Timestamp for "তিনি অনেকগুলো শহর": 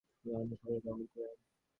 0.15-0.99